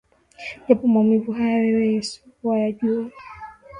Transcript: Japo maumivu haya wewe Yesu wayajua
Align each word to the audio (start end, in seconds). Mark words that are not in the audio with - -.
Japo 0.67 0.85
maumivu 0.93 1.31
haya 1.31 1.57
wewe 1.57 1.87
Yesu 1.93 2.21
wayajua 2.43 3.11